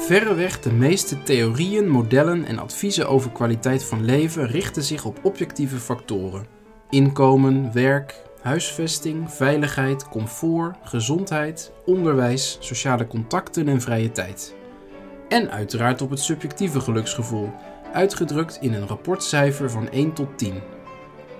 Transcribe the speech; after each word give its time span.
Verreweg 0.00 0.60
de 0.60 0.72
meeste 0.72 1.22
theorieën, 1.22 1.88
modellen 1.88 2.44
en 2.44 2.58
adviezen 2.58 3.08
over 3.08 3.30
kwaliteit 3.30 3.84
van 3.84 4.04
leven 4.04 4.46
richten 4.46 4.82
zich 4.82 5.04
op 5.04 5.18
objectieve 5.22 5.76
factoren: 5.76 6.46
inkomen, 6.90 7.72
werk, 7.72 8.14
huisvesting, 8.42 9.30
veiligheid, 9.32 10.08
comfort, 10.08 10.76
gezondheid, 10.82 11.72
onderwijs, 11.84 12.56
sociale 12.60 13.06
contacten 13.06 13.68
en 13.68 13.80
vrije 13.80 14.12
tijd. 14.12 14.54
En 15.28 15.50
uiteraard 15.50 16.02
op 16.02 16.10
het 16.10 16.20
subjectieve 16.20 16.80
geluksgevoel, 16.80 17.52
uitgedrukt 17.92 18.58
in 18.60 18.72
een 18.72 18.86
rapportcijfer 18.86 19.70
van 19.70 19.90
1 19.90 20.12
tot 20.12 20.38
10. 20.38 20.54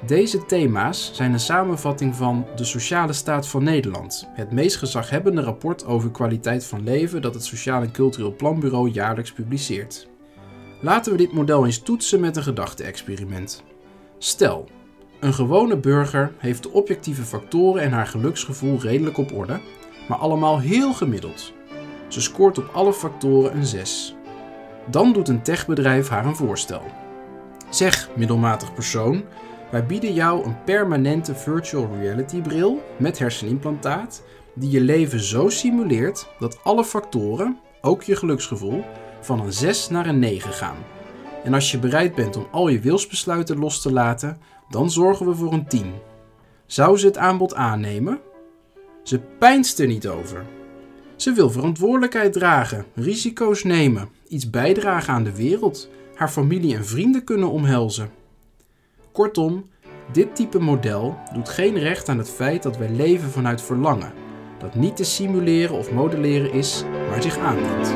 Deze 0.06 0.46
thema's 0.46 1.10
zijn 1.14 1.32
een 1.32 1.40
samenvatting 1.40 2.14
van 2.16 2.46
De 2.56 2.64
Sociale 2.64 3.12
Staat 3.12 3.48
van 3.48 3.64
Nederland, 3.64 4.28
het 4.32 4.52
meest 4.52 4.76
gezaghebbende 4.76 5.42
rapport 5.42 5.86
over 5.86 6.10
kwaliteit 6.10 6.64
van 6.66 6.82
leven 6.82 7.22
dat 7.22 7.34
het 7.34 7.44
Sociaal 7.44 7.82
en 7.82 7.92
Cultureel 7.92 8.34
Planbureau 8.34 8.90
jaarlijks 8.90 9.32
publiceert. 9.32 10.08
Laten 10.80 11.12
we 11.12 11.18
dit 11.18 11.32
model 11.32 11.64
eens 11.64 11.78
toetsen 11.78 12.20
met 12.20 12.36
een 12.36 12.42
gedachte-experiment. 12.42 13.62
Stel, 14.18 14.68
een 15.20 15.34
gewone 15.34 15.76
burger 15.76 16.32
heeft 16.38 16.62
de 16.62 16.70
objectieve 16.70 17.22
factoren 17.22 17.82
en 17.82 17.92
haar 17.92 18.06
geluksgevoel 18.06 18.80
redelijk 18.80 19.18
op 19.18 19.32
orde, 19.32 19.60
maar 20.08 20.18
allemaal 20.18 20.60
heel 20.60 20.92
gemiddeld. 20.92 21.52
Ze 22.08 22.20
scoort 22.20 22.58
op 22.58 22.70
alle 22.72 22.92
factoren 22.92 23.56
een 23.56 23.66
6. 23.66 24.14
Dan 24.90 25.12
doet 25.12 25.28
een 25.28 25.42
techbedrijf 25.42 26.08
haar 26.08 26.26
een 26.26 26.36
voorstel. 26.36 26.82
Zeg, 27.70 28.08
middelmatig 28.16 28.74
persoon, 28.74 29.24
wij 29.70 29.86
bieden 29.86 30.12
jou 30.12 30.44
een 30.44 30.64
permanente 30.64 31.34
virtual 31.34 31.88
reality 32.00 32.40
bril 32.40 32.82
met 32.96 33.18
hersenimplantaat 33.18 34.22
die 34.54 34.70
je 34.70 34.80
leven 34.80 35.20
zo 35.20 35.48
simuleert 35.48 36.28
dat 36.38 36.58
alle 36.62 36.84
factoren, 36.84 37.58
ook 37.80 38.02
je 38.02 38.16
geluksgevoel, 38.16 38.84
van 39.20 39.40
een 39.40 39.52
6 39.52 39.88
naar 39.88 40.06
een 40.06 40.18
9 40.18 40.52
gaan. 40.52 40.76
En 41.44 41.54
als 41.54 41.70
je 41.70 41.78
bereid 41.78 42.14
bent 42.14 42.36
om 42.36 42.46
al 42.50 42.68
je 42.68 42.80
wilsbesluiten 42.80 43.58
los 43.58 43.82
te 43.82 43.92
laten, 43.92 44.38
dan 44.68 44.90
zorgen 44.90 45.26
we 45.26 45.34
voor 45.34 45.52
een 45.52 45.66
10. 45.66 45.92
Zou 46.66 46.96
ze 46.96 47.06
het 47.06 47.18
aanbod 47.18 47.54
aannemen? 47.54 48.20
Ze 49.02 49.18
pijnst 49.18 49.78
er 49.78 49.86
niet 49.86 50.08
over. 50.08 50.44
Ze 51.16 51.32
wil 51.32 51.50
verantwoordelijkheid 51.50 52.32
dragen, 52.32 52.84
risico's 52.94 53.64
nemen, 53.64 54.08
iets 54.28 54.50
bijdragen 54.50 55.12
aan 55.12 55.24
de 55.24 55.36
wereld, 55.36 55.88
haar 56.14 56.28
familie 56.28 56.76
en 56.76 56.86
vrienden 56.86 57.24
kunnen 57.24 57.50
omhelzen. 57.50 58.10
Kortom, 59.12 59.70
dit 60.12 60.34
type 60.36 60.58
model 60.58 61.18
doet 61.32 61.48
geen 61.48 61.78
recht 61.78 62.08
aan 62.08 62.18
het 62.18 62.30
feit 62.30 62.62
dat 62.62 62.76
wij 62.76 62.90
leven 62.90 63.30
vanuit 63.30 63.62
verlangen, 63.62 64.12
dat 64.58 64.74
niet 64.74 64.96
te 64.96 65.04
simuleren 65.04 65.76
of 65.76 65.92
modelleren 65.92 66.52
is, 66.52 66.84
maar 67.08 67.22
zich 67.22 67.38
aandient. 67.38 67.94